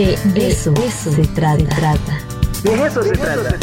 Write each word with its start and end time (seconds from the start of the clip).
De 0.00 0.14
eso, 0.48 0.72
se, 0.74 1.26
trata. 1.26 1.60
De 2.62 2.86
eso, 2.86 3.02
se, 3.02 3.10
trata. 3.10 3.58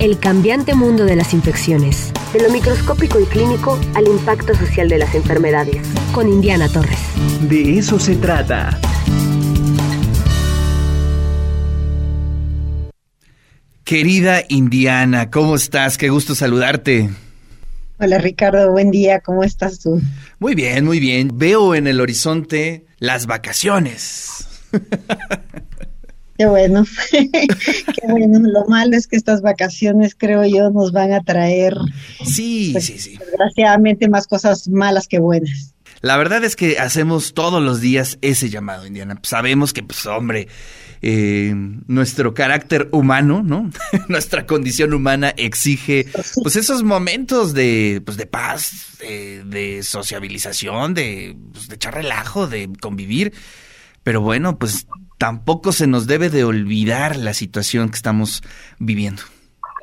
El 0.00 0.18
cambiante 0.18 0.74
mundo 0.74 1.04
de 1.04 1.14
las 1.14 1.34
infecciones. 1.34 2.10
De 2.32 2.40
lo 2.40 2.48
microscópico 2.48 3.20
y 3.20 3.24
clínico 3.26 3.78
al 3.94 4.08
impacto 4.08 4.54
social 4.54 4.88
de 4.88 4.96
las 4.96 5.14
enfermedades. 5.14 5.86
Con 6.14 6.26
Indiana 6.26 6.70
Torres. 6.70 6.98
De 7.42 7.78
eso 7.78 8.00
se 8.00 8.16
trata. 8.16 8.80
Querida 13.84 14.44
Indiana, 14.48 15.28
¿cómo 15.30 15.54
estás? 15.54 15.98
Qué 15.98 16.08
gusto 16.08 16.34
saludarte. 16.34 17.10
Hola 17.98 18.16
Ricardo, 18.16 18.72
buen 18.72 18.90
día, 18.90 19.20
¿cómo 19.20 19.44
estás 19.44 19.80
tú? 19.80 20.00
Muy 20.38 20.54
bien, 20.54 20.86
muy 20.86 20.98
bien. 20.98 21.32
Veo 21.34 21.74
en 21.74 21.86
el 21.86 22.00
horizonte 22.00 22.86
las 23.00 23.26
vacaciones. 23.26 24.47
Qué 26.38 26.46
bueno, 26.46 26.84
qué 27.10 28.06
bueno. 28.08 28.38
Lo 28.38 28.64
malo 28.66 28.96
es 28.96 29.08
que 29.08 29.16
estas 29.16 29.42
vacaciones, 29.42 30.14
creo 30.16 30.44
yo, 30.44 30.70
nos 30.70 30.92
van 30.92 31.12
a 31.12 31.20
traer, 31.20 31.74
sí, 32.24 32.70
pues, 32.72 32.86
sí, 32.86 33.00
sí. 33.00 33.18
desgraciadamente, 33.18 34.08
más 34.08 34.28
cosas 34.28 34.68
malas 34.68 35.08
que 35.08 35.18
buenas. 35.18 35.74
La 36.00 36.16
verdad 36.16 36.44
es 36.44 36.54
que 36.54 36.78
hacemos 36.78 37.34
todos 37.34 37.60
los 37.60 37.80
días 37.80 38.18
ese 38.20 38.50
llamado, 38.50 38.86
Indiana. 38.86 39.18
Sabemos 39.24 39.72
que, 39.72 39.82
pues, 39.82 40.06
hombre, 40.06 40.46
eh, 41.02 41.52
nuestro 41.88 42.34
carácter 42.34 42.88
humano, 42.92 43.42
¿no? 43.42 43.70
Nuestra 44.08 44.46
condición 44.46 44.94
humana 44.94 45.34
exige, 45.36 46.06
pues, 46.40 46.54
esos 46.54 46.84
momentos 46.84 47.52
de, 47.52 48.00
pues, 48.04 48.16
de 48.16 48.26
paz, 48.26 48.96
de, 49.00 49.80
sociabilización, 49.82 50.94
de, 50.94 51.36
pues, 51.52 51.66
de 51.66 51.74
echar 51.74 51.94
relajo, 51.94 52.46
de 52.46 52.70
convivir. 52.80 53.32
Pero 54.08 54.22
bueno, 54.22 54.58
pues 54.58 54.86
tampoco 55.18 55.70
se 55.70 55.86
nos 55.86 56.06
debe 56.06 56.30
de 56.30 56.42
olvidar 56.42 57.16
la 57.16 57.34
situación 57.34 57.90
que 57.90 57.96
estamos 57.96 58.42
viviendo. 58.78 59.20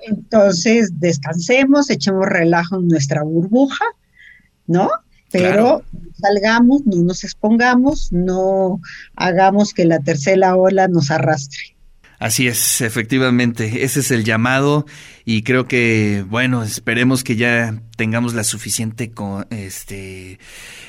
Entonces, 0.02 1.00
descansemos, 1.00 1.92
echemos 1.92 2.26
relajo 2.26 2.78
en 2.78 2.88
nuestra 2.88 3.22
burbuja, 3.22 3.86
¿no? 4.66 4.90
pero 5.32 5.84
salgamos, 6.20 6.88
no 6.88 7.04
nos 7.04 7.24
expongamos, 7.24 8.12
no 8.12 8.82
hagamos 9.16 9.76
que 9.76 9.86
la 9.86 10.00
tercera 10.00 10.56
ola 10.56 10.88
nos 10.88 11.12
arrastre. 11.12 11.75
Así 12.20 12.48
es, 12.48 12.82
efectivamente, 12.82 13.84
ese 13.84 14.00
es 14.00 14.12
el 14.12 14.24
llamado 14.24 14.86
y 15.26 15.44
creo 15.44 15.68
que, 15.68 16.26
bueno, 16.28 16.64
esperemos 16.64 17.24
que 17.24 17.36
ya 17.36 17.82
tengamos 17.98 18.34
la 18.34 18.44
suficiente, 18.44 19.12
este, 19.50 20.40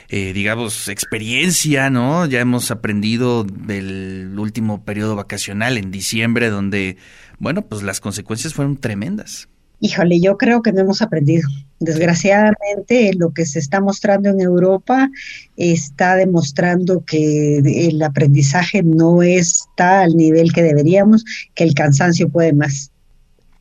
eh, 0.09 0.33
digamos, 0.33 0.89
experiencia, 0.89 1.91
¿no? 1.91 2.27
Ya 2.27 2.41
hemos 2.41 2.71
aprendido 2.71 3.45
del 3.45 4.37
último 4.39 4.85
periodo 4.85 5.17
vacacional 5.17 5.79
en 5.79 5.91
diciembre, 5.91 6.49
donde, 6.49 6.97
bueno, 7.39 7.63
pues 7.63 7.83
las 7.83 8.01
consecuencias 8.01 8.55
fueron 8.55 8.77
tremendas. 8.77 9.49
Híjole, 9.81 10.21
yo 10.21 10.39
creo 10.39 10.63
que 10.63 10.73
no 10.73 10.81
hemos 10.81 11.03
aprendido. 11.03 11.49
Desgraciadamente, 11.81 13.13
lo 13.15 13.33
que 13.35 13.45
se 13.45 13.59
está 13.59 13.81
mostrando 13.81 14.31
en 14.31 14.41
Europa 14.41 15.11
está 15.57 16.17
demostrando 16.17 17.05
que 17.05 17.59
el 17.59 18.03
aprendizaje 18.03 18.83
no 18.83 19.23
está 19.23 20.01
al 20.01 20.17
nivel 20.17 20.55
que 20.55 20.63
deberíamos, 20.63 21.25
que 21.55 21.65
el 21.65 21.75
cansancio 21.75 22.31
puede 22.31 22.55
más. 22.55 22.91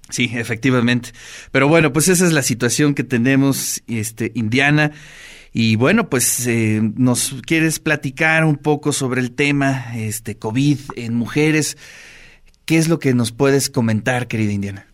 Sí, 0.10 0.30
efectivamente. 0.34 1.10
Pero 1.52 1.68
bueno, 1.68 1.92
pues 1.92 2.08
esa 2.08 2.26
es 2.26 2.32
la 2.32 2.44
situación 2.44 2.94
que 2.94 3.04
tenemos, 3.04 3.84
este, 3.88 4.32
Indiana. 4.36 4.92
Y 5.52 5.76
bueno, 5.76 6.10
pues 6.10 6.46
eh, 6.48 6.80
nos 6.96 7.36
quieres 7.46 7.80
platicar 7.80 8.46
un 8.46 8.58
poco 8.58 8.94
sobre 8.94 9.22
el 9.22 9.32
tema, 9.32 9.94
este, 9.96 10.38
COVID 10.38 10.80
en 10.96 11.16
mujeres. 11.16 11.78
¿Qué 12.66 12.78
es 12.78 12.88
lo 12.88 13.00
que 13.00 13.14
nos 13.14 13.32
puedes 13.32 13.70
comentar, 13.70 14.28
querida 14.28 14.52
Indiana? 14.52 14.88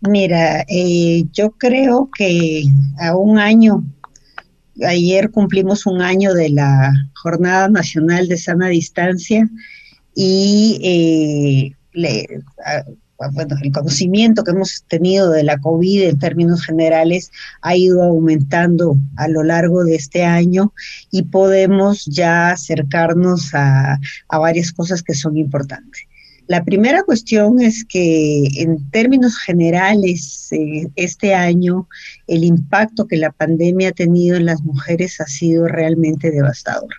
Mira, 0.00 0.64
eh, 0.68 1.24
yo 1.32 1.52
creo 1.52 2.10
que 2.16 2.64
a 2.98 3.16
un 3.16 3.38
año, 3.38 3.84
ayer 4.86 5.30
cumplimos 5.30 5.86
un 5.86 6.02
año 6.02 6.34
de 6.34 6.50
la 6.50 6.92
Jornada 7.14 7.68
Nacional 7.68 8.28
de 8.28 8.36
Sana 8.36 8.68
Distancia 8.68 9.48
y 10.14 11.74
eh, 11.94 12.42
bueno, 13.32 13.56
el 13.62 13.72
conocimiento 13.72 14.44
que 14.44 14.50
hemos 14.50 14.84
tenido 14.88 15.30
de 15.30 15.44
la 15.44 15.58
COVID 15.58 16.02
en 16.02 16.18
términos 16.18 16.64
generales 16.66 17.30
ha 17.62 17.76
ido 17.76 18.02
aumentando 18.02 18.98
a 19.16 19.28
lo 19.28 19.42
largo 19.42 19.84
de 19.84 19.94
este 19.94 20.24
año 20.24 20.74
y 21.10 21.22
podemos 21.22 22.04
ya 22.04 22.50
acercarnos 22.50 23.54
a 23.54 23.98
varias 24.28 24.72
cosas 24.72 25.02
que 25.02 25.14
son 25.14 25.38
importantes. 25.38 26.06
La 26.46 26.62
primera 26.62 27.02
cuestión 27.02 27.60
es 27.60 27.84
que 27.84 28.44
en 28.56 28.90
términos 28.90 29.38
generales, 29.38 30.48
eh, 30.52 30.88
este 30.94 31.34
año 31.34 31.88
el 32.26 32.44
impacto 32.44 33.06
que 33.06 33.16
la 33.16 33.32
pandemia 33.32 33.88
ha 33.88 33.92
tenido 33.92 34.36
en 34.36 34.46
las 34.46 34.62
mujeres 34.62 35.20
ha 35.20 35.26
sido 35.26 35.66
realmente 35.68 36.30
devastador. 36.30 36.92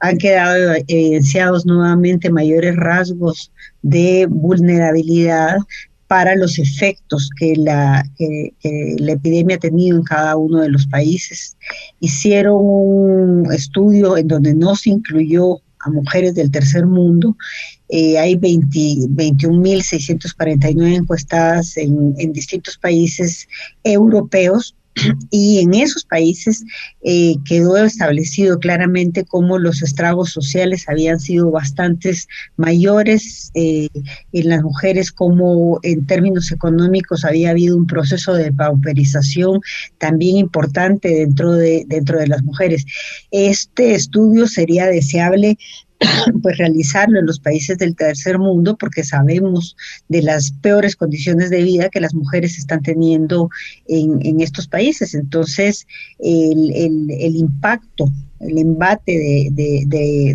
Han 0.00 0.18
quedado 0.18 0.74
evidenciados 0.88 1.64
nuevamente 1.64 2.30
mayores 2.30 2.74
rasgos 2.76 3.52
de 3.82 4.26
vulnerabilidad 4.28 5.58
para 6.08 6.34
los 6.34 6.58
efectos 6.58 7.30
que 7.38 7.54
la, 7.54 8.02
que 8.16 8.52
la 8.98 9.12
epidemia 9.12 9.56
ha 9.56 9.60
tenido 9.60 9.98
en 9.98 10.04
cada 10.04 10.36
uno 10.36 10.60
de 10.60 10.70
los 10.70 10.86
países. 10.86 11.56
Hicieron 12.00 12.56
un 12.58 13.52
estudio 13.52 14.16
en 14.16 14.26
donde 14.26 14.54
no 14.54 14.74
se 14.74 14.90
incluyó 14.90 15.60
a 15.80 15.90
mujeres 15.90 16.34
del 16.34 16.50
tercer 16.50 16.86
mundo. 16.86 17.36
Eh, 17.88 18.18
hay 18.18 18.36
21.649 18.36 20.94
encuestadas 20.94 21.76
en, 21.76 22.14
en, 22.18 22.32
distintos 22.32 22.76
países 22.76 23.48
europeos 23.82 24.74
y 25.30 25.60
en 25.60 25.74
esos 25.74 26.04
países 26.04 26.64
eh, 27.02 27.36
quedó 27.44 27.76
establecido 27.76 28.58
claramente 28.58 29.24
cómo 29.24 29.58
los 29.58 29.82
estragos 29.82 30.30
sociales 30.32 30.88
habían 30.88 31.20
sido 31.20 31.50
bastantes 31.50 32.28
mayores 32.56 33.50
eh, 33.54 33.88
en 34.32 34.48
las 34.48 34.62
mujeres, 34.62 35.12
como 35.12 35.78
en 35.82 36.06
términos 36.06 36.50
económicos 36.52 37.24
había 37.24 37.50
habido 37.50 37.76
un 37.76 37.86
proceso 37.86 38.34
de 38.34 38.52
pauperización 38.52 39.60
también 39.98 40.36
importante 40.36 41.08
dentro 41.08 41.52
de, 41.52 41.84
dentro 41.86 42.18
de 42.18 42.26
las 42.26 42.42
mujeres. 42.42 42.84
Este 43.30 43.94
estudio 43.94 44.46
sería 44.46 44.86
deseable 44.86 45.58
pues 46.42 46.58
realizarlo 46.58 47.18
en 47.18 47.26
los 47.26 47.40
países 47.40 47.78
del 47.78 47.96
tercer 47.96 48.38
mundo 48.38 48.76
porque 48.76 49.02
sabemos 49.04 49.76
de 50.08 50.22
las 50.22 50.52
peores 50.52 50.96
condiciones 50.96 51.50
de 51.50 51.62
vida 51.62 51.88
que 51.88 52.00
las 52.00 52.14
mujeres 52.14 52.58
están 52.58 52.82
teniendo 52.82 53.50
en, 53.86 54.40
estos 54.40 54.68
países. 54.68 55.14
Entonces, 55.14 55.86
el, 56.20 57.36
impacto, 57.36 58.12
el 58.40 58.58
embate 58.58 59.50
de, 59.52 59.84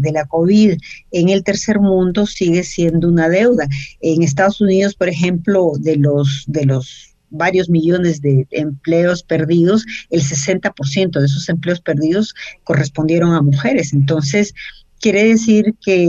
de, 0.02 0.12
la 0.12 0.26
COVID 0.26 0.78
en 1.12 1.30
el 1.30 1.44
tercer 1.44 1.80
mundo 1.80 2.26
sigue 2.26 2.64
siendo 2.64 3.08
una 3.08 3.30
deuda. 3.30 3.68
En 4.02 4.22
Estados 4.22 4.60
Unidos, 4.60 4.96
por 4.96 5.08
ejemplo, 5.08 5.74
de 5.80 5.96
los, 5.96 6.44
de 6.48 6.66
los 6.66 7.14
varios 7.30 7.70
millones 7.70 8.22
de 8.22 8.48
empleos 8.52 9.24
perdidos, 9.24 9.86
el 10.12 10.22
60% 10.22 11.20
de 11.20 11.26
esos 11.26 11.50
empleos 11.50 11.82
perdidos 11.82 12.36
correspondieron 12.64 13.34
a 13.34 13.42
mujeres. 13.42 13.92
Entonces, 13.92 14.54
Quiere 15.04 15.26
decir 15.26 15.76
que 15.84 16.06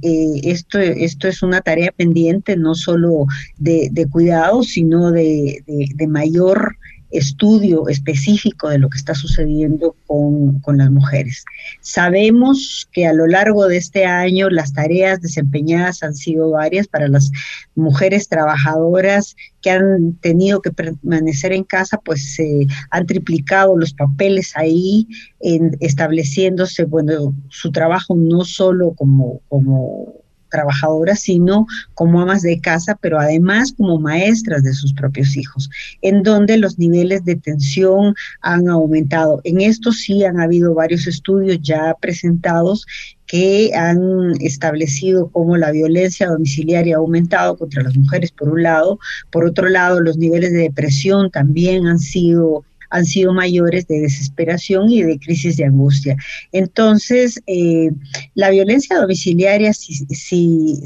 eh, 0.00 0.40
esto, 0.44 0.78
esto 0.78 1.28
es 1.28 1.42
una 1.42 1.60
tarea 1.60 1.92
pendiente 1.92 2.56
no 2.56 2.74
solo 2.74 3.26
de, 3.58 4.06
cuidado, 4.10 4.62
sino 4.62 5.12
de, 5.12 5.62
de 5.66 6.06
mayor 6.06 6.78
estudio 7.10 7.88
específico 7.88 8.68
de 8.68 8.78
lo 8.78 8.88
que 8.90 8.98
está 8.98 9.14
sucediendo 9.14 9.96
con, 10.06 10.60
las 10.76 10.90
mujeres. 10.90 11.44
Sabemos 11.80 12.88
que 12.92 13.06
a 13.06 13.12
lo 13.12 13.26
largo 13.26 13.66
de 13.66 13.78
este 13.78 14.04
año 14.04 14.50
las 14.50 14.72
tareas 14.74 15.20
desempeñadas 15.20 16.02
han 16.02 16.14
sido 16.14 16.50
varias 16.50 16.86
para 16.86 17.08
las 17.08 17.30
mujeres 17.74 18.28
trabajadoras 18.28 19.34
que 19.62 19.70
han 19.70 20.14
tenido 20.20 20.60
que 20.60 20.70
permanecer 20.70 21.52
en 21.52 21.64
casa, 21.64 21.98
pues 22.04 22.34
se 22.34 22.66
han 22.90 23.06
triplicado 23.06 23.76
los 23.76 23.94
papeles 23.94 24.52
ahí, 24.56 25.08
en, 25.40 25.76
estableciéndose, 25.80 26.84
bueno, 26.84 27.34
su 27.48 27.72
trabajo 27.72 28.14
no 28.14 28.44
solo 28.44 28.92
como, 28.94 29.40
como 29.48 30.14
trabajadoras, 30.48 31.20
sino 31.20 31.66
como 31.94 32.20
amas 32.20 32.42
de 32.42 32.60
casa, 32.60 32.98
pero 33.00 33.18
además 33.18 33.72
como 33.76 33.98
maestras 33.98 34.62
de 34.62 34.72
sus 34.72 34.92
propios 34.92 35.36
hijos, 35.36 35.70
en 36.02 36.22
donde 36.22 36.58
los 36.58 36.78
niveles 36.78 37.24
de 37.24 37.36
tensión 37.36 38.14
han 38.40 38.68
aumentado. 38.68 39.40
En 39.44 39.60
esto 39.60 39.92
sí 39.92 40.24
han 40.24 40.40
habido 40.40 40.74
varios 40.74 41.06
estudios 41.06 41.58
ya 41.62 41.94
presentados 42.00 42.86
que 43.26 43.72
han 43.74 44.32
establecido 44.40 45.28
cómo 45.30 45.56
la 45.56 45.70
violencia 45.70 46.28
domiciliaria 46.28 46.96
ha 46.96 46.98
aumentado 46.98 47.58
contra 47.58 47.82
las 47.82 47.94
mujeres 47.94 48.32
por 48.32 48.48
un 48.48 48.62
lado, 48.62 48.98
por 49.30 49.44
otro 49.44 49.68
lado 49.68 50.00
los 50.00 50.16
niveles 50.16 50.50
de 50.52 50.60
depresión 50.60 51.30
también 51.30 51.86
han 51.86 51.98
sido 51.98 52.64
han 52.90 53.04
sido 53.04 53.32
mayores 53.32 53.86
de 53.86 54.00
desesperación 54.00 54.90
y 54.90 55.02
de 55.02 55.18
crisis 55.18 55.56
de 55.56 55.64
angustia. 55.64 56.16
Entonces, 56.52 57.40
eh, 57.46 57.90
la 58.34 58.50
violencia 58.50 58.98
domiciliaria, 58.98 59.72
si, 59.72 60.76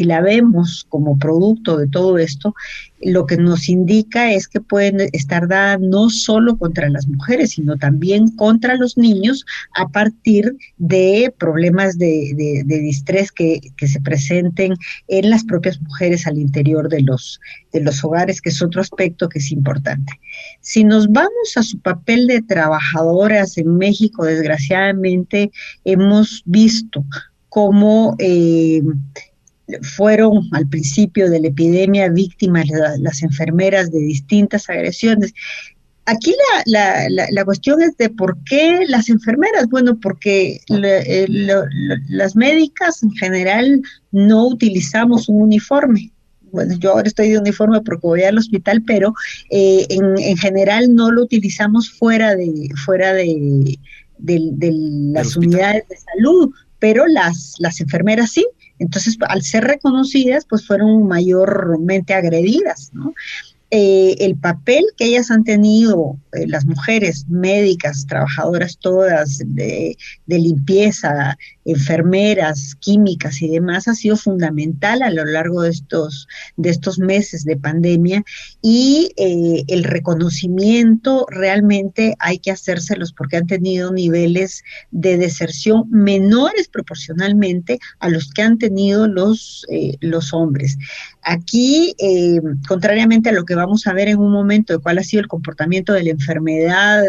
la 0.00 0.20
vemos 0.20 0.86
como 0.88 1.18
producto 1.18 1.76
de 1.76 1.88
todo 1.88 2.18
esto, 2.18 2.54
lo 3.02 3.26
que 3.26 3.36
nos 3.36 3.68
indica 3.68 4.32
es 4.32 4.48
que 4.48 4.60
pueden 4.60 5.08
estar 5.12 5.48
dadas 5.48 5.80
no 5.80 6.08
solo 6.08 6.56
contra 6.56 6.88
las 6.88 7.06
mujeres, 7.06 7.50
sino 7.52 7.76
también 7.76 8.30
contra 8.36 8.76
los 8.76 8.96
niños 8.96 9.44
a 9.76 9.88
partir 9.88 10.56
de 10.78 11.32
problemas 11.38 11.98
de, 11.98 12.64
de, 12.64 12.78
distrés 12.78 13.32
que, 13.32 13.60
que, 13.76 13.88
se 13.88 14.00
presenten 14.00 14.74
en 15.08 15.30
las 15.30 15.44
propias 15.44 15.80
mujeres 15.80 16.26
al 16.26 16.38
interior 16.38 16.88
de 16.88 17.02
los, 17.02 17.40
de 17.72 17.80
los 17.80 18.02
hogares, 18.04 18.40
que 18.40 18.50
es 18.50 18.62
otro 18.62 18.80
aspecto 18.80 19.28
que 19.28 19.38
es 19.40 19.52
importante. 19.52 20.12
Si 20.60 20.84
nos 20.84 21.08
vamos 21.08 21.56
a 21.56 21.62
su 21.62 21.78
papel 21.80 22.26
de 22.26 22.42
trabajadoras 22.42 23.58
en 23.58 23.76
México, 23.76 24.24
desgraciadamente 24.24 25.50
hemos 25.84 26.42
visto 26.46 27.04
cómo 27.48 28.16
eh, 28.18 28.82
fueron 29.82 30.48
al 30.52 30.68
principio 30.68 31.30
de 31.30 31.40
la 31.40 31.48
epidemia 31.48 32.08
víctimas 32.08 32.66
las 32.98 33.22
enfermeras 33.22 33.90
de 33.90 33.98
distintas 33.98 34.68
agresiones. 34.68 35.32
Aquí 36.08 36.32
la, 36.66 37.08
la, 37.08 37.26
la, 37.30 37.44
cuestión 37.44 37.82
es 37.82 37.96
de 37.96 38.08
por 38.10 38.38
qué 38.44 38.84
las 38.86 39.08
enfermeras. 39.08 39.66
Bueno, 39.68 39.98
porque 39.98 40.60
eh, 40.68 41.26
las 42.08 42.36
médicas 42.36 43.02
en 43.02 43.10
general 43.12 43.82
no 44.12 44.46
utilizamos 44.46 45.28
un 45.28 45.42
uniforme. 45.42 46.12
Bueno, 46.52 46.76
yo 46.78 46.92
ahora 46.92 47.08
estoy 47.08 47.30
de 47.30 47.38
uniforme 47.38 47.80
porque 47.80 48.06
voy 48.06 48.22
al 48.22 48.38
hospital, 48.38 48.82
pero 48.86 49.14
eh, 49.50 49.84
en, 49.90 50.16
en, 50.16 50.36
general 50.36 50.94
no 50.94 51.10
lo 51.10 51.24
utilizamos 51.24 51.90
fuera 51.90 52.36
de, 52.36 52.70
fuera 52.84 53.12
de, 53.12 53.76
de 54.18 54.70
las 55.12 55.36
unidades 55.36 55.88
de 55.88 55.96
salud, 55.96 56.54
pero 56.78 57.06
las, 57.08 57.54
las 57.58 57.80
enfermeras 57.80 58.30
sí. 58.30 58.46
Entonces, 58.78 59.16
al 59.28 59.42
ser 59.42 59.64
reconocidas, 59.64 60.46
pues 60.48 60.66
fueron 60.66 61.06
mayormente 61.06 62.14
agredidas, 62.14 62.90
¿no? 62.92 63.14
Eh, 63.72 64.14
el 64.20 64.36
papel 64.36 64.84
que 64.96 65.06
ellas 65.06 65.32
han 65.32 65.42
tenido, 65.42 66.16
eh, 66.34 66.46
las 66.46 66.64
mujeres 66.66 67.26
médicas, 67.28 68.06
trabajadoras 68.06 68.78
todas 68.78 69.38
de, 69.44 69.96
limpieza, 70.28 71.36
enfermeras, 71.64 72.76
químicas 72.78 73.42
y 73.42 73.48
demás, 73.48 73.88
ha 73.88 73.94
sido 73.96 74.16
fundamental 74.16 75.02
a 75.02 75.10
lo 75.10 75.24
largo 75.24 75.62
de 75.62 75.70
estos, 75.70 76.28
de 76.56 76.70
estos 76.70 77.00
meses 77.00 77.44
de 77.44 77.56
pandemia 77.56 78.22
y 78.62 79.10
eh, 79.16 79.64
el 79.66 79.82
reconocimiento 79.82 81.26
realmente 81.28 82.14
hay 82.20 82.38
que 82.38 82.52
hacérselos 82.52 83.12
porque 83.12 83.38
han 83.38 83.48
tenido 83.48 83.92
niveles 83.92 84.62
de 84.92 85.18
deserción 85.18 85.90
menores 85.90 86.68
proporcionalmente 86.68 87.80
a 87.98 88.10
los 88.10 88.32
que 88.32 88.42
han 88.42 88.58
tenido 88.58 89.08
los, 89.08 89.66
los 90.00 90.32
hombres. 90.32 90.78
Aquí, 91.22 91.96
contrariamente 92.68 93.30
a 93.30 93.32
lo 93.32 93.44
que 93.44 93.55
vamos 93.56 93.86
a 93.86 93.92
ver 93.92 94.08
en 94.08 94.18
un 94.18 94.30
momento 94.30 94.72
de 94.72 94.78
cuál 94.78 94.98
ha 94.98 95.02
sido 95.02 95.22
el 95.22 95.28
comportamiento 95.28 95.92
de 95.92 96.04
la 96.04 96.10
enfermedad 96.10 97.02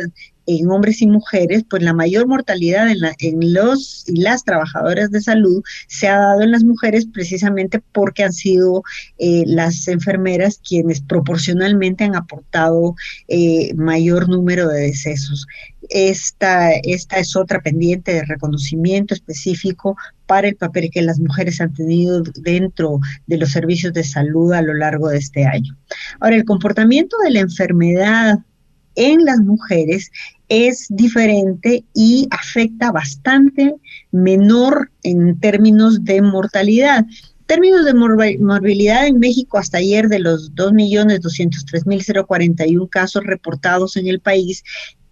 en 0.48 0.70
hombres 0.70 1.02
y 1.02 1.08
mujeres, 1.08 1.66
pues 1.70 1.84
la 1.84 1.94
mayor 1.94 2.26
mortalidad 2.26 2.88
en, 2.90 3.54
los 3.54 4.06
y 4.08 4.22
las 4.22 4.46
trabajadoras 4.46 5.12
de 5.12 5.22
salud 5.22 5.62
se 5.88 6.08
ha 6.08 6.18
dado 6.18 6.42
en 6.42 6.52
las 6.52 6.64
mujeres 6.64 7.06
precisamente 7.06 7.82
porque 7.92 8.24
han 8.24 8.34
sido 8.34 8.82
eh, 9.20 9.44
las 9.46 9.88
enfermeras 9.90 10.60
quienes 10.66 11.02
proporcionalmente 11.02 12.06
han 12.06 12.16
aportado 12.16 12.96
eh, 13.28 13.74
mayor 13.76 14.30
número 14.30 14.70
de 14.70 14.84
decesos. 14.84 15.46
Esta, 15.90 16.72
esta 16.72 17.18
es 17.18 17.36
otra 17.36 17.62
pendiente 17.62 18.14
de 18.14 18.26
reconocimiento 18.26 19.14
específico 19.14 19.96
para 20.26 20.48
el 20.48 20.56
papel 20.56 20.90
que 20.92 21.02
las 21.02 21.20
mujeres 21.20 21.60
han 21.60 21.74
tenido 21.74 22.24
dentro 22.36 23.00
de 23.26 23.38
los 23.38 23.52
servicios 23.52 23.94
de 23.94 24.04
salud 24.04 24.54
a 24.54 24.62
lo 24.62 24.74
largo 24.74 25.10
de 25.10 25.18
este 25.18 25.46
año. 25.46 25.78
Ahora, 26.20 26.36
el 26.36 26.46
comportamiento 26.46 27.18
de 27.24 27.32
la 27.32 27.40
enfermedad 27.40 28.40
en 28.98 29.24
las 29.24 29.40
mujeres 29.40 30.12
es 30.50 30.88
diferente 30.90 31.86
y 31.94 32.28
afecta 32.32 32.92
bastante 32.92 33.76
menor 34.12 34.92
en 35.04 35.40
términos 35.40 36.04
de 36.04 36.22
mortalidad. 36.22 37.06
términos 37.46 37.86
de 37.86 37.94
morbilidad 37.94 39.08
en 39.08 39.20
México 39.20 39.58
hasta 39.58 39.78
ayer 39.78 40.10
de 40.10 40.20
los 40.20 40.54
2.203.041 40.54 42.90
casos 42.90 43.24
reportados 43.24 43.96
en 43.96 44.08
el 44.08 44.20
país, 44.20 44.66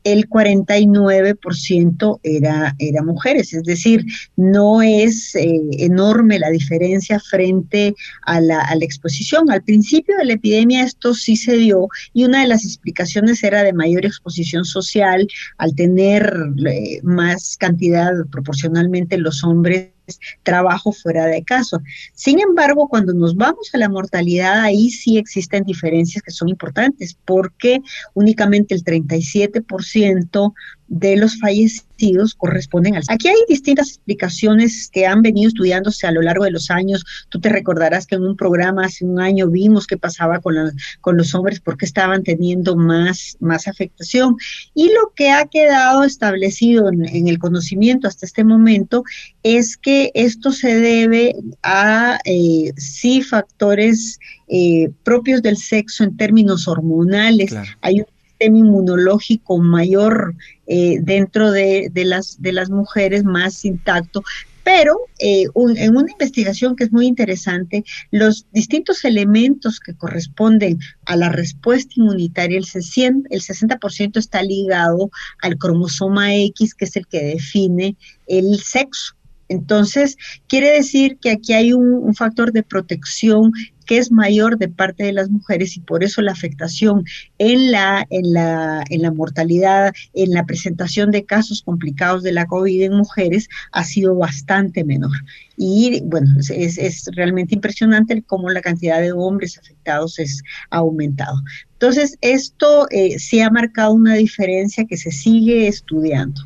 el 0.06 0.30
49% 0.30 2.20
era, 2.24 2.76
era 2.80 3.04
mujeres, 3.04 3.54
es 3.54 3.64
decir, 3.64 4.06
no 4.38 4.82
es 4.82 5.36
eh, 5.36 5.60
enorme 5.80 6.40
la 6.40 6.52
diferencia 6.52 7.20
frente 7.20 7.94
a 8.22 8.40
la, 8.40 8.62
a 8.62 8.76
la, 8.76 8.86
exposición. 8.86 9.50
Al 9.50 9.64
principio 9.64 10.16
de 10.18 10.26
la 10.26 10.34
epidemia 10.34 10.84
esto 10.84 11.14
sí 11.16 11.36
se 11.36 11.58
dio 11.58 11.88
y 12.14 12.24
una 12.24 12.42
de 12.42 12.48
las 12.48 12.64
explicaciones 12.64 13.44
era 13.44 13.64
de 13.64 13.74
mayor 13.74 14.06
exposición 14.06 14.64
social 14.64 15.28
al 15.58 15.76
tener 15.76 16.32
eh, 16.68 17.00
más 17.02 17.58
cantidad 17.58 18.12
proporcionalmente 18.32 19.18
los 19.18 19.44
hombres 19.44 19.95
trabajo 20.44 20.92
fuera 20.92 21.26
de 21.26 21.44
caso. 21.44 21.82
Sin 22.14 22.40
embargo, 22.40 22.88
cuando 22.88 23.14
nos 23.14 23.36
vamos 23.36 23.70
a 23.74 23.78
la 23.78 23.90
mortalidad, 23.90 24.62
ahí 24.62 24.90
sí 24.90 25.18
existen 25.18 25.64
diferencias 25.64 26.24
que 26.24 26.32
son 26.32 26.50
importantes, 26.50 27.18
porque 27.26 27.82
únicamente 28.14 28.76
el 28.76 28.84
37% 28.84 30.54
de 30.88 31.18
los 31.18 31.40
fallecidos 31.40 32.36
corresponden 32.36 32.96
al... 32.96 33.04
Aquí 33.08 33.28
hay 33.28 33.36
distintas 33.50 33.90
explicaciones 33.90 34.90
que 34.92 35.06
han 35.06 35.22
venido 35.22 35.48
estudiándose 35.48 36.06
a 36.06 36.12
lo 36.12 36.22
largo 36.22 36.44
de 36.44 36.52
los 36.52 36.70
años. 36.70 37.04
Tú 37.30 37.40
te 37.40 37.50
recordarás 37.50 38.06
que 38.06 38.16
en 38.16 38.24
un 38.24 38.36
programa 38.36 38.86
hace 38.86 39.06
un 39.06 39.20
año 39.20 39.50
vimos 39.50 39.88
qué 39.88 39.98
pasaba 39.98 40.40
con, 40.40 40.56
con 41.02 41.18
los 41.18 41.34
hombres, 41.34 41.60
porque 41.60 41.86
estaban 41.86 42.24
teniendo 42.24 42.76
más, 42.76 43.38
más 43.40 43.68
afectación. 43.68 44.36
Y 44.74 44.90
lo 44.90 45.14
que 45.16 45.32
ha 45.32 45.46
quedado 45.46 46.04
establecido 46.04 46.90
en, 46.90 47.28
el 47.28 47.40
conocimiento 47.40 48.08
hasta 48.08 48.26
este 48.26 48.44
momento 48.44 49.04
es 49.44 49.78
que 49.78 50.12
esto 50.14 50.52
se 50.52 50.76
debe 50.76 51.36
a 51.64 52.20
eh, 52.26 52.72
sí 52.78 53.22
factores 53.22 54.20
eh, 54.48 54.92
propios 55.04 55.42
del 55.42 55.58
sexo 55.58 56.04
en 56.04 56.18
términos 56.18 56.68
hormonales. 56.68 57.56
Hay 57.82 58.02
un 58.02 58.15
inmunológico 58.54 59.58
mayor 59.58 60.36
eh, 60.68 60.98
dentro 61.02 61.52
de, 61.52 61.90
las, 61.94 62.42
de 62.42 62.52
las 62.52 62.70
mujeres, 62.70 63.24
más 63.24 63.64
intacto, 63.66 64.24
pero 64.66 64.98
eh, 65.20 65.46
en 65.76 65.96
una 65.96 66.12
investigación 66.12 66.76
que 66.76 66.86
es 66.86 66.92
muy 66.92 67.06
interesante, 67.06 67.84
los 68.10 68.48
distintos 68.52 69.06
elementos 69.06 69.80
que 69.80 69.94
corresponden 69.94 70.80
a 71.06 71.16
la 71.16 71.30
respuesta 71.30 71.94
inmunitaria, 71.98 72.58
el 72.58 72.66
60%, 72.66 73.28
el 73.30 73.42
60 73.42 73.78
está 74.16 74.42
ligado 74.42 75.12
al 75.44 75.60
cromosoma 75.60 76.36
X, 76.36 76.74
que 76.74 76.86
es 76.86 76.96
el 76.96 77.06
que 77.06 77.24
define 77.24 77.96
el 78.26 78.60
sexo. 78.60 79.16
Entonces, 79.48 80.18
quiere 80.48 80.72
decir 80.72 81.18
que 81.22 81.30
aquí 81.30 81.54
hay 81.54 81.74
un, 81.74 82.16
factor 82.16 82.52
de 82.52 82.64
protección 82.64 83.52
que 83.86 83.98
es 83.98 84.12
mayor 84.12 84.58
de 84.58 84.68
parte 84.68 85.04
de 85.04 85.14
las 85.14 85.30
mujeres 85.30 85.78
y 85.78 85.80
por 85.80 86.04
eso 86.04 86.22
la 86.22 86.32
afectación 86.32 87.06
en 87.38 87.72
la, 87.72 88.06
en 88.10 88.34
la, 88.34 88.84
en 88.90 89.02
la 89.02 89.12
mortalidad, 89.12 89.94
en 90.14 90.32
la 90.32 90.46
presentación 90.46 91.12
de 91.12 91.26
casos 91.26 91.62
complicados 91.62 92.24
de 92.24 92.32
la 92.32 92.46
COVID 92.46 92.84
en 92.84 92.94
mujeres 92.94 93.48
ha 93.72 93.84
sido 93.84 94.16
bastante 94.16 94.84
menor. 94.84 95.16
Y 95.58 96.02
bueno, 96.04 96.28
es, 96.40 96.50
es 96.50 97.10
realmente 97.16 97.56
impresionante 97.56 98.22
cómo 98.24 98.50
la 98.50 98.62
cantidad 98.62 99.00
de 99.00 99.14
hombres 99.14 99.58
afectados 99.58 100.20
es, 100.20 100.44
aumentado. 100.70 101.42
Entonces, 101.74 102.18
esto 102.22 102.88
eh, 102.92 103.20
sí 103.20 103.40
ha 103.42 103.50
marcado 103.50 103.94
una 103.94 104.16
diferencia 104.16 104.86
que 104.86 104.98
se 104.98 105.12
sigue 105.12 105.68
estudiando. 105.68 106.42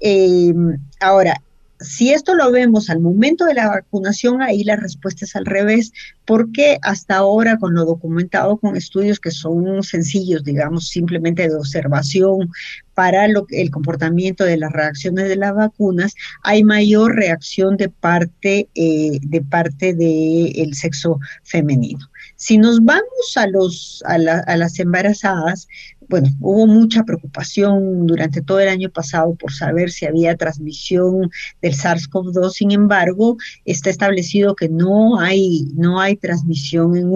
Eh, 0.00 0.54
ahora, 1.00 1.40
si 1.84 2.12
esto 2.12 2.34
lo 2.34 2.50
vemos 2.50 2.90
al 2.90 3.00
momento 3.00 3.44
de 3.44 3.54
la 3.54 3.68
vacunación, 3.68 4.42
ahí 4.42 4.64
la 4.64 4.76
respuesta 4.76 5.24
es 5.24 5.36
al 5.36 5.46
revés, 5.46 5.92
porque 6.24 6.78
hasta 6.82 7.16
ahora 7.16 7.58
con 7.58 7.74
lo 7.74 7.84
documentado 7.84 8.56
con 8.56 8.76
estudios 8.76 9.20
que 9.20 9.30
son 9.30 9.82
sencillos, 9.82 10.44
digamos, 10.44 10.88
simplemente 10.88 11.48
de 11.48 11.54
observación 11.54 12.50
para 12.94 13.28
lo, 13.28 13.46
el 13.50 13.70
comportamiento 13.70 14.44
de 14.44 14.56
las 14.56 14.72
reacciones 14.72 15.28
de 15.28 15.36
las 15.36 15.54
vacunas, 15.54 16.14
hay 16.42 16.64
mayor 16.64 17.14
reacción 17.14 17.76
de 17.76 17.88
parte 17.88 18.68
eh, 18.74 19.18
de 19.20 19.42
parte 19.42 19.94
del 19.94 20.74
sexo 20.74 21.18
femenino. 21.42 22.08
Si 22.36 22.58
nos 22.58 22.84
vamos 22.84 23.36
a, 23.36 23.46
los, 23.46 24.02
a, 24.06 24.18
las 24.18 24.78
embarazadas, 24.78 25.68
bueno, 26.08 26.28
hubo 26.40 26.66
mucha 26.66 27.04
preocupación 27.04 28.06
durante 28.06 28.42
todo 28.42 28.60
el 28.60 28.68
año 28.68 28.90
pasado 28.90 29.34
por 29.34 29.52
saber 29.52 29.90
si 29.90 30.06
había 30.06 30.36
transmisión 30.36 31.30
del 31.62 31.74
SARS-CoV-2. 31.74 32.50
Sin 32.50 32.70
embargo, 32.72 33.36
está 33.64 33.90
establecido 33.90 34.54
que 34.54 34.68
no 34.68 35.18
hay, 35.18 35.68
no 35.74 36.00
hay 36.00 36.16
transmisión 36.16 36.96
en, 36.96 37.08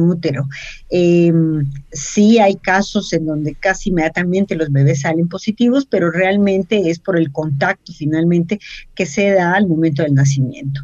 útero. 0.00 0.48
Em, 0.90 1.70
sí 1.92 2.38
hay 2.38 2.56
casos 2.56 3.12
en 3.12 3.26
donde 3.26 3.54
casi 3.54 3.90
inmediatamente 3.90 4.54
los 4.54 4.70
bebés 4.70 5.00
salen 5.02 5.28
positivos, 5.28 5.86
pero 5.86 6.10
realmente 6.10 6.90
es 6.90 6.98
por 6.98 7.18
el 7.18 7.32
contacto 7.32 7.92
finalmente 7.92 8.58
que 8.94 9.06
se 9.06 9.30
da 9.30 9.54
al 9.54 9.66
momento 9.66 10.02
del 10.02 10.14
nacimiento. 10.14 10.80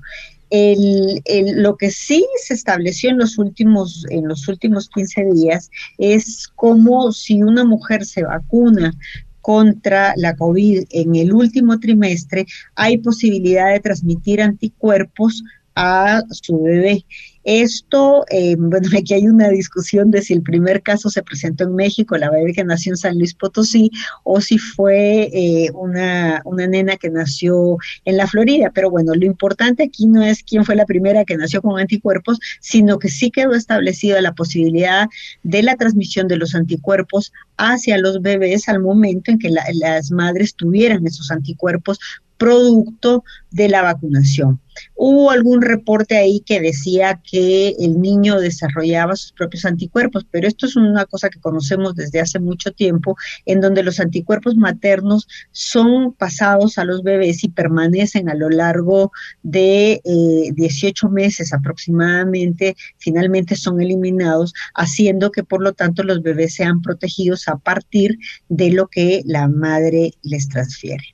El, 0.56 1.20
lo 1.62 1.76
que 1.76 1.90
sí 1.90 2.24
se 2.36 2.54
estableció 2.54 3.10
en 3.10 3.18
los 3.18 3.38
últimos 3.38 4.06
en 4.10 4.28
los 4.28 4.46
últimos 4.46 4.88
15 4.88 5.24
días 5.32 5.68
es 5.98 6.46
como 6.54 7.10
si 7.10 7.42
una 7.42 7.64
mujer 7.64 8.04
se 8.04 8.22
vacuna 8.22 8.92
contra 9.40 10.14
la 10.16 10.36
COVID 10.36 10.84
en 10.90 11.16
el 11.16 11.32
último 11.32 11.80
trimestre, 11.80 12.46
hay 12.76 12.98
posibilidad 12.98 13.72
de 13.72 13.80
transmitir 13.80 14.40
anticuerpos 14.40 15.42
a 15.74 16.22
su 16.30 16.62
bebé. 16.62 17.04
Esto, 17.44 18.24
eh, 18.30 18.56
bueno, 18.58 18.88
aquí 18.96 19.14
hay 19.14 19.26
una 19.26 19.48
discusión 19.48 20.10
de 20.10 20.22
si 20.22 20.32
el 20.32 20.42
primer 20.42 20.82
caso 20.82 21.10
se 21.10 21.22
presentó 21.22 21.64
en 21.64 21.74
México, 21.74 22.16
la 22.16 22.30
bebé 22.30 22.52
que 22.52 22.64
nació 22.64 22.92
en 22.92 22.96
San 22.96 23.18
Luis 23.18 23.34
Potosí, 23.34 23.90
o 24.22 24.40
si 24.40 24.58
fue 24.58 25.30
eh, 25.32 25.70
una, 25.74 26.40
una 26.44 26.66
nena 26.66 26.96
que 26.96 27.10
nació 27.10 27.76
en 28.04 28.16
la 28.16 28.26
Florida. 28.26 28.70
Pero 28.74 28.90
bueno, 28.90 29.14
lo 29.14 29.26
importante 29.26 29.84
aquí 29.84 30.06
no 30.06 30.22
es 30.22 30.42
quién 30.42 30.64
fue 30.64 30.76
la 30.76 30.86
primera 30.86 31.24
que 31.24 31.36
nació 31.36 31.60
con 31.60 31.78
anticuerpos, 31.78 32.38
sino 32.60 32.98
que 32.98 33.08
sí 33.08 33.30
quedó 33.30 33.54
establecida 33.54 34.22
la 34.22 34.32
posibilidad 34.32 35.08
de 35.42 35.62
la 35.62 35.76
transmisión 35.76 36.28
de 36.28 36.36
los 36.36 36.54
anticuerpos 36.54 37.32
hacia 37.56 37.98
los 37.98 38.22
bebés 38.22 38.68
al 38.68 38.80
momento 38.80 39.30
en 39.30 39.38
que 39.38 39.50
las 39.50 40.10
madres 40.10 40.54
tuvieran 40.54 41.06
esos 41.06 41.30
anticuerpos 41.30 41.98
producto 42.36 43.24
de 43.50 43.68
la 43.68 43.82
vacunación. 43.82 44.60
Hubo 44.96 45.30
algún 45.30 45.60
reporte 45.60 46.16
ahí 46.16 46.40
que 46.40 46.60
decía 46.60 47.20
que 47.28 47.74
el 47.80 48.00
niño 48.00 48.40
desarrollaba 48.40 49.16
sus 49.16 49.32
propios 49.32 49.64
anticuerpos, 49.64 50.26
pero 50.30 50.46
esto 50.46 50.66
es 50.66 50.76
una 50.76 51.04
cosa 51.04 51.30
que 51.30 51.40
conocemos 51.40 51.96
desde 51.96 52.20
hace 52.20 52.38
mucho 52.38 52.70
tiempo, 52.72 53.16
en 53.44 53.60
donde 53.60 53.82
los 53.82 53.98
anticuerpos 53.98 54.56
maternos 54.56 55.26
son 55.50 56.12
pasados 56.12 56.78
a 56.78 56.84
los 56.84 57.02
bebés 57.02 57.42
y 57.42 57.48
permanecen 57.48 58.28
a 58.28 58.34
lo 58.34 58.50
largo 58.50 59.10
de 59.42 60.00
18 60.54 61.06
eh, 61.06 61.10
meses 61.10 61.52
aproximadamente, 61.52 62.76
finalmente 62.98 63.56
son 63.56 63.80
eliminados, 63.80 64.54
haciendo 64.74 65.32
que 65.32 65.42
por 65.42 65.60
lo 65.60 65.72
tanto 65.72 66.02
los 66.02 66.22
bebés 66.22 66.54
sean 66.54 66.82
protegidos 66.82 67.48
a 67.48 67.56
partir 67.56 68.18
de 68.48 68.70
lo 68.70 68.86
que 68.88 69.22
la 69.24 69.48
madre 69.48 70.12
les 70.22 70.48
transfiere. 70.48 71.13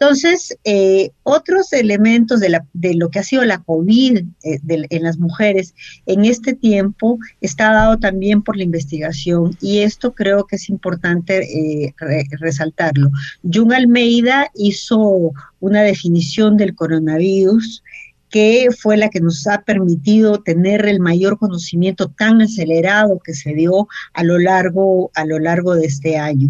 Entonces, 0.00 0.56
eh, 0.62 1.10
otros 1.24 1.72
elementos 1.72 2.38
de, 2.38 2.94
lo 2.94 3.10
que 3.10 3.18
ha 3.18 3.24
sido 3.24 3.44
la 3.44 3.58
COVID 3.58 4.18
eh, 4.44 4.60
en 4.64 5.02
las 5.02 5.18
mujeres 5.18 5.74
en 6.06 6.24
este 6.24 6.54
tiempo 6.54 7.18
está 7.40 7.72
dado 7.72 7.98
también 7.98 8.42
por 8.42 8.56
la 8.56 8.62
investigación 8.62 9.56
y 9.60 9.78
esto 9.78 10.14
creo 10.14 10.46
que 10.46 10.54
es 10.54 10.68
importante 10.68 11.42
eh, 11.86 11.94
resaltarlo. 12.38 13.10
Jung 13.42 13.72
Almeida 13.72 14.48
hizo 14.54 15.32
una 15.58 15.82
definición 15.82 16.56
del 16.56 16.76
coronavirus 16.76 17.82
que 18.30 18.68
fue 18.76 18.96
la 18.96 19.08
que 19.08 19.20
nos 19.20 19.46
ha 19.46 19.62
permitido 19.62 20.42
tener 20.42 20.86
el 20.86 21.00
mayor 21.00 21.38
conocimiento 21.38 22.08
tan 22.08 22.42
acelerado 22.42 23.20
que 23.24 23.34
se 23.34 23.54
dio 23.54 23.88
a 24.12 24.24
lo 24.24 24.38
largo, 24.38 25.10
a 25.14 25.24
lo 25.24 25.38
largo 25.38 25.74
de 25.74 25.86
este 25.86 26.18
año. 26.18 26.48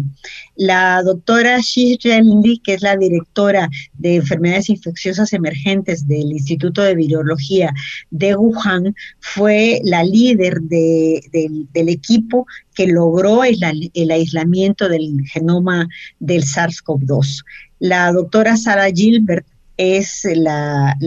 La 0.55 1.01
doctora 1.03 1.59
Xi 1.59 1.97
Li, 2.03 2.59
que 2.59 2.73
es 2.73 2.81
la 2.81 2.97
directora 2.97 3.69
de 3.93 4.15
enfermedades 4.15 4.69
infecciosas 4.69 5.33
emergentes 5.33 6.07
del 6.07 6.31
Instituto 6.31 6.81
de 6.81 6.95
Virología 6.95 7.73
de 8.09 8.35
Wuhan, 8.35 8.93
fue 9.19 9.81
la 9.83 10.03
líder 10.03 10.61
del 10.61 11.89
equipo 11.89 12.45
que 12.75 12.87
logró 12.87 13.43
el, 13.43 13.57
el 13.93 14.11
aislamiento 14.11 14.89
del 14.89 15.23
genoma 15.31 15.87
del 16.19 16.43
SARS-CoV-2. 16.43 17.43
La 17.79 18.11
doctora 18.11 18.57
Sarah 18.57 18.91
Gilbert 18.91 19.45
es 19.79 20.27
la, 20.35 20.97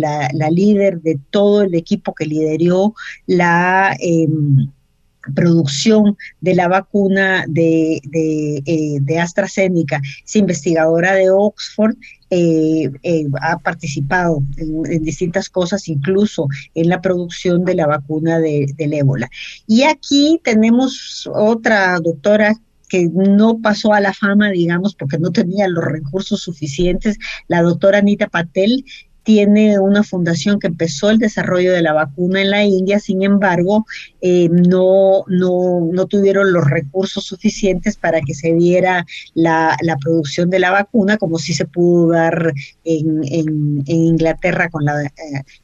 líder 0.51 1.03
de 1.03 1.21
todo 1.31 1.63
el 1.63 1.75
equipo 1.75 2.15
que 2.15 2.25
lideró 2.25 2.95
la 3.27 3.95
em, 4.01 4.71
producción 5.35 6.17
de 6.41 6.55
la 6.55 6.69
vacuna 6.69 7.45
de, 7.49 8.01
de, 8.05 8.63
eh, 8.65 9.19
AstraZeneca, 9.21 10.01
es 10.25 10.37
investigadora 10.37 11.13
de 11.13 11.31
Oxford, 11.31 11.95
eh, 12.31 12.91
eh, 13.03 13.27
ha 13.43 13.59
participado 13.59 14.43
en, 14.57 15.05
distintas 15.05 15.51
cosas, 15.51 15.87
incluso 15.89 16.49
en 16.75 16.89
la 16.89 17.03
producción 17.03 17.67
de 17.67 17.75
la 17.75 17.87
vacuna 17.87 18.39
de, 18.39 18.73
del 18.75 18.95
ébola. 18.95 19.31
Y 19.67 19.83
aquí 19.83 20.41
tenemos 20.43 21.29
otra 21.31 22.01
doctora 22.01 22.55
que 22.93 23.09
no 23.11 23.59
pasó 23.63 23.95
a 23.95 24.01
la 24.01 24.13
fama, 24.13 24.51
digamos, 24.51 24.95
porque 24.95 25.17
no 25.17 25.33
tenía 25.33 25.67
los 25.67 25.83
recursos 25.83 26.43
suficientes. 26.43 27.17
La 27.49 27.63
doctora 27.63 27.97
Anita 27.97 28.29
Patel 28.29 28.85
tiene 29.23 29.79
una 29.79 30.03
fundación 30.03 30.59
que 30.59 30.67
empezó 30.67 31.09
el 31.09 31.17
desarrollo 31.17 31.73
de 31.73 31.81
la 31.81 31.95
vacuna 31.95 32.43
en 32.43 32.51
la 32.51 32.65
India, 32.65 33.01
sin 33.01 33.23
embargo, 33.23 33.87
eh, 34.21 34.51
no, 34.51 35.25
no, 35.27 35.89
no, 35.91 36.07
tuvieron 36.07 36.53
los 36.53 36.69
recursos 36.69 37.25
suficientes 37.25 37.97
para 37.97 38.21
que 38.21 38.35
se 38.35 38.53
diera 38.53 39.07
la, 39.33 39.75
producción 39.99 40.51
de 40.51 40.59
la 40.59 40.71
vacuna, 40.71 41.17
como 41.17 41.39
sí 41.39 41.55
se 41.55 41.65
pudo 41.65 42.09
dar 42.09 42.53
en, 42.85 43.23
en, 43.25 43.85
Inglaterra 43.87 44.69
con 44.69 44.85
la, 44.85 45.03
eh, 45.03 45.11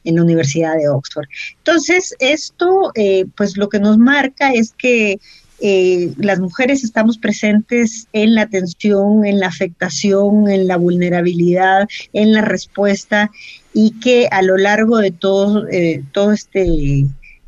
en 0.03 0.15
la 0.15 0.23
Universidad 0.23 0.77
de 0.77 0.89
Oxford. 0.89 1.27
Entonces, 1.57 2.15
esto, 2.17 2.91
eh, 2.95 3.25
pues 3.37 3.55
lo 3.55 3.69
que 3.69 3.79
nos 3.79 3.99
marca 3.99 4.51
es 4.51 4.73
que 4.75 5.19
eh, 5.61 6.13
las 6.17 6.39
mujeres 6.39 6.83
estamos 6.83 7.17
presentes 7.17 8.07
en 8.13 8.35
la 8.35 8.43
atención, 8.43 9.25
en 9.25 9.39
la 9.39 9.47
afectación, 9.47 10.49
en 10.49 10.67
la 10.67 10.77
vulnerabilidad, 10.77 11.87
en 12.13 12.31
la 12.33 12.41
respuesta 12.41 13.29
y 13.73 13.91
que 13.99 14.27
a 14.31 14.41
lo 14.41 14.57
largo 14.57 14.97
de 14.97 15.11
todo, 15.11 15.67
eh, 15.67 16.03
este 16.33 17.05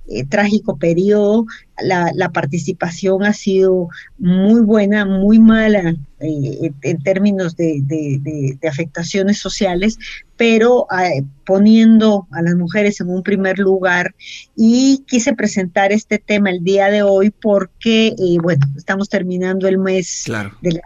eh, 0.08 0.26
trágico 0.30 0.78
periodo, 0.78 1.46
la, 1.84 2.30
participación 2.32 3.24
ha 3.24 3.34
sido 3.34 3.90
muy 4.18 4.62
buena, 4.62 5.06
muy 5.06 5.40
mala 5.40 5.96
eh, 6.20 6.72
en 6.82 7.04
términos 7.04 7.56
de, 7.56 8.58
afectaciones 8.70 9.40
sociales, 9.40 9.98
pero 10.38 10.88
eh, 10.92 11.24
poniendo 11.46 12.28
a 12.32 12.42
las 12.42 12.56
mujeres 12.56 13.02
en 13.02 13.10
un 13.10 13.24
primer 13.24 13.60
lugar 13.60 14.16
y 14.56 15.04
quise 15.08 15.34
presentar 15.34 15.92
este 15.92 16.18
tema 16.20 16.50
el 16.50 16.64
día 16.64 16.88
de 16.90 17.04
hoy 17.04 17.30
porque, 17.30 18.16
bueno, 18.42 18.66
estamos 18.78 19.10
terminando 19.10 19.68
el 19.68 19.78
mes 19.78 20.26
de 20.62 20.72
la 20.72 20.82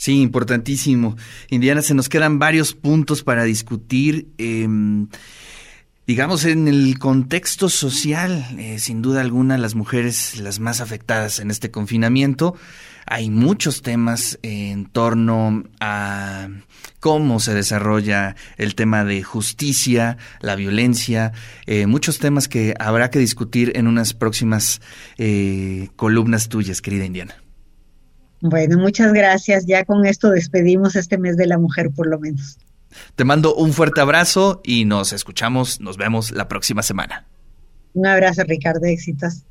Sí, 0.00 0.22
importantísimo. 0.22 1.14
Indiana, 1.50 1.82
se 1.82 1.92
nos 1.92 2.08
quedan 2.08 2.38
varios 2.38 2.72
puntos 2.72 3.22
para 3.22 3.44
discutir. 3.44 4.28
Em, 4.38 5.08
Digamos, 6.10 6.44
en 6.44 6.66
el 6.66 6.98
contexto 6.98 7.68
social, 7.68 8.44
eh, 8.58 8.80
sin 8.80 9.00
duda 9.00 9.20
alguna, 9.20 9.56
las 9.58 9.76
mujeres 9.76 10.40
las 10.40 10.58
más 10.58 10.80
afectadas 10.80 11.38
en 11.38 11.52
este 11.52 11.70
confinamiento. 11.70 12.56
Hay 13.06 13.30
muchos 13.30 13.80
temas 13.82 14.36
en 14.42 14.86
torno 14.86 15.62
a 15.78 16.48
cómo 16.98 17.38
se 17.38 17.54
desarrolla 17.54 18.34
el 18.56 18.74
tema 18.74 19.04
de 19.04 19.22
justicia, 19.22 20.16
la 20.40 20.56
violencia, 20.56 21.30
eh, 21.66 21.86
muchos 21.86 22.18
temas 22.18 22.48
que 22.48 22.74
habrá 22.80 23.10
que 23.10 23.20
discutir 23.20 23.70
en 23.76 23.86
unas 23.86 24.12
próximas 24.12 24.80
eh, 25.16 25.90
columnas 25.94 26.48
tuyas, 26.48 26.82
querida 26.82 27.04
Indiana. 27.04 27.36
Bueno, 28.40 28.78
muchas 28.78 29.12
gracias. 29.12 29.64
Ya 29.64 29.84
con 29.84 30.04
esto 30.04 30.30
despedimos 30.30 30.96
este 30.96 31.18
mes 31.18 31.36
de 31.36 31.46
la 31.46 31.56
mujer, 31.56 31.92
por 31.94 32.08
lo 32.08 32.18
menos. 32.18 32.58
Te 33.16 33.24
mando 33.24 33.54
un 33.54 33.72
fuerte 33.72 34.00
abrazo 34.00 34.60
y 34.64 34.84
nos 34.84 35.12
escuchamos, 35.12 35.80
nos 35.80 35.96
vemos 35.96 36.30
la 36.30 36.48
próxima 36.48 36.82
semana. 36.82 37.26
Un 37.94 38.06
abrazo, 38.06 38.42
Ricardo, 38.44 38.86
éxitos. 38.86 39.44